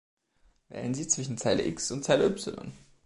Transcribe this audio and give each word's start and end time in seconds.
Wählen 0.69 0.95
Sie 0.95 1.07
zwischen 1.07 1.37
Zeile 1.37 1.63
X 1.63 1.91
und 1.91 2.03
Zeile 2.03 2.25
Y. 2.25 2.71